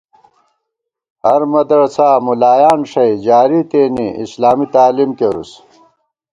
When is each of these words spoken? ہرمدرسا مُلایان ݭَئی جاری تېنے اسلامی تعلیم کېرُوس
ہرمدرسا 1.25 2.09
مُلایان 2.25 2.79
ݭَئی 2.91 3.13
جاری 3.25 3.61
تېنے 3.69 4.07
اسلامی 4.23 4.65
تعلیم 4.75 5.11
کېرُوس 5.17 5.51